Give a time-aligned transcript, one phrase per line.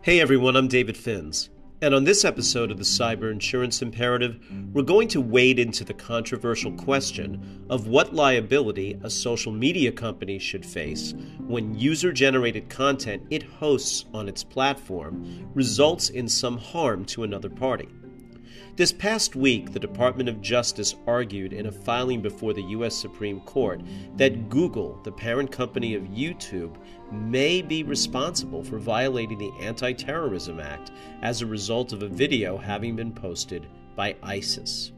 [0.00, 1.48] Hey everyone, I'm David Finz.
[1.82, 4.38] And on this episode of the Cyber Insurance Imperative,
[4.72, 10.38] we're going to wade into the controversial question of what liability a social media company
[10.38, 17.04] should face when user generated content it hosts on its platform results in some harm
[17.06, 17.88] to another party.
[18.76, 22.94] This past week, the Department of Justice argued in a filing before the U.S.
[22.94, 23.80] Supreme Court
[24.16, 26.76] that Google, the parent company of YouTube,
[27.10, 30.92] may be responsible for violating the Anti Terrorism Act
[31.22, 33.66] as a result of a video having been posted
[33.96, 34.92] by ISIS.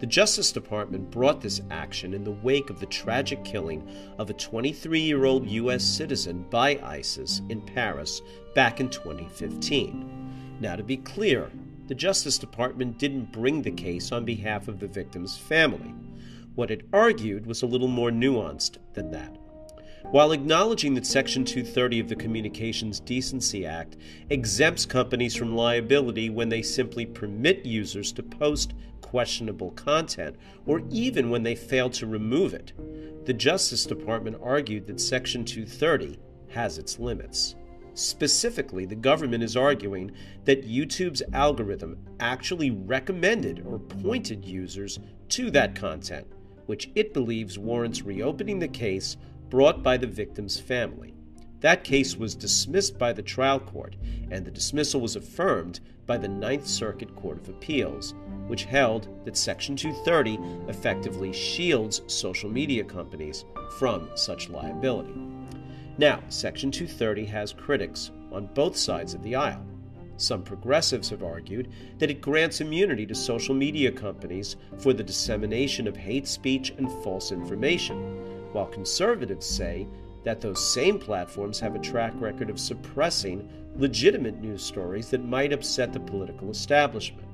[0.00, 4.34] The Justice Department brought this action in the wake of the tragic killing of a
[4.34, 5.82] 23 year old U.S.
[5.82, 8.20] citizen by ISIS in Paris
[8.54, 10.58] back in 2015.
[10.60, 11.50] Now, to be clear,
[11.86, 15.94] the Justice Department didn't bring the case on behalf of the victim's family.
[16.54, 19.36] What it argued was a little more nuanced than that.
[20.10, 23.96] While acknowledging that Section 230 of the Communications Decency Act
[24.30, 31.30] exempts companies from liability when they simply permit users to post questionable content, or even
[31.30, 32.72] when they fail to remove it,
[33.26, 37.54] the Justice Department argued that Section 230 has its limits.
[37.94, 40.10] Specifically, the government is arguing
[40.44, 46.26] that YouTube's algorithm actually recommended or pointed users to that content,
[46.66, 49.16] which it believes warrants reopening the case
[49.48, 51.14] brought by the victim's family.
[51.60, 53.96] That case was dismissed by the trial court,
[54.30, 58.14] and the dismissal was affirmed by the Ninth Circuit Court of Appeals,
[58.48, 63.44] which held that Section 230 effectively shields social media companies
[63.78, 65.14] from such liability.
[65.96, 69.64] Now, Section 230 has critics on both sides of the aisle.
[70.16, 75.86] Some progressives have argued that it grants immunity to social media companies for the dissemination
[75.86, 77.96] of hate speech and false information,
[78.52, 79.86] while conservatives say
[80.24, 85.52] that those same platforms have a track record of suppressing legitimate news stories that might
[85.52, 87.28] upset the political establishment.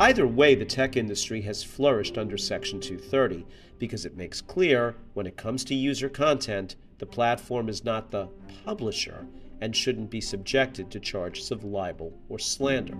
[0.00, 3.46] Either way, the tech industry has flourished under Section 230
[3.78, 8.28] because it makes clear when it comes to user content the platform is not the
[8.64, 9.26] publisher
[9.60, 12.96] and shouldn't be subjected to charges of libel or slander.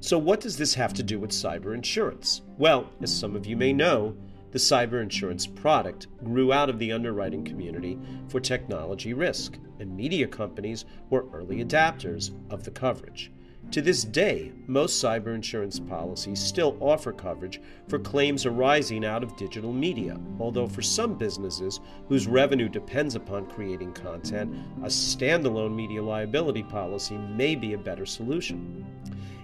[0.00, 2.42] So, what does this have to do with cyber insurance?
[2.58, 4.16] Well, as some of you may know,
[4.52, 10.26] the cyber insurance product grew out of the underwriting community for technology risk, and media
[10.26, 13.32] companies were early adapters of the coverage.
[13.72, 19.36] To this day, most cyber insurance policies still offer coverage for claims arising out of
[19.36, 26.02] digital media, although for some businesses whose revenue depends upon creating content, a standalone media
[26.02, 28.86] liability policy may be a better solution.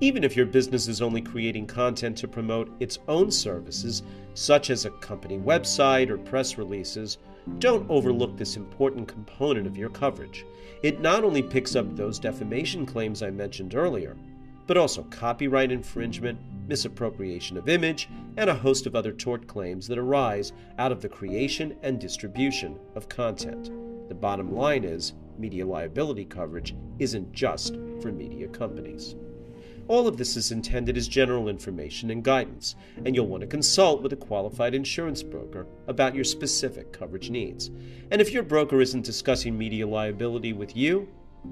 [0.00, 4.02] Even if your business is only creating content to promote its own services,
[4.34, 7.18] such as a company website or press releases,
[7.58, 10.44] don't overlook this important component of your coverage.
[10.82, 14.16] It not only picks up those defamation claims I mentioned earlier,
[14.66, 19.98] but also copyright infringement, misappropriation of image, and a host of other tort claims that
[19.98, 23.70] arise out of the creation and distribution of content.
[24.08, 29.14] The bottom line is media liability coverage isn't just for media companies.
[29.86, 32.74] All of this is intended as general information and guidance,
[33.04, 37.70] and you'll want to consult with a qualified insurance broker about your specific coverage needs.
[38.10, 41.08] And if your broker isn't discussing media liability with you,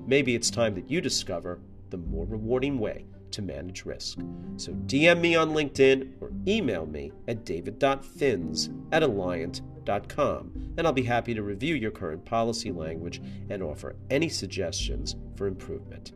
[0.07, 1.61] maybe it's time that you discover
[1.91, 4.19] the more rewarding way to manage risk.
[4.57, 11.03] So DM me on LinkedIn or email me at david.finz at alliant.com, and I'll be
[11.03, 16.13] happy to review your current policy language and offer any suggestions for improvement.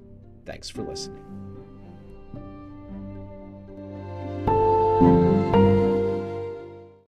[0.46, 1.22] Thanks for listening.